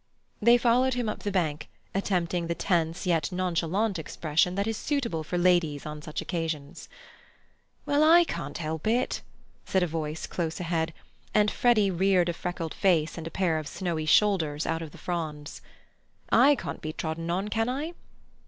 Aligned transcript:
They 0.41 0.57
followed 0.57 0.95
him 0.95 1.07
up 1.07 1.19
the 1.21 1.29
bank 1.31 1.69
attempting 1.93 2.47
the 2.47 2.55
tense 2.55 3.05
yet 3.05 3.31
nonchalant 3.31 3.99
expression 3.99 4.55
that 4.55 4.65
is 4.65 4.75
suitable 4.75 5.23
for 5.23 5.37
ladies 5.37 5.85
on 5.85 6.01
such 6.01 6.21
occasions. 6.23 6.89
"Well, 7.85 8.03
I 8.03 8.23
can't 8.23 8.57
help 8.57 8.87
it," 8.87 9.21
said 9.63 9.83
a 9.83 9.85
voice 9.85 10.25
close 10.25 10.59
ahead, 10.59 10.91
and 11.35 11.51
Freddy 11.51 11.91
reared 11.91 12.29
a 12.29 12.33
freckled 12.33 12.73
face 12.73 13.15
and 13.15 13.27
a 13.27 13.29
pair 13.29 13.59
of 13.59 13.67
snowy 13.67 14.07
shoulders 14.07 14.65
out 14.65 14.81
of 14.81 14.89
the 14.89 14.97
fronds. 14.97 15.61
"I 16.31 16.55
can't 16.55 16.81
be 16.81 16.93
trodden 16.93 17.29
on, 17.29 17.49
can 17.49 17.69
I?" 17.69 17.93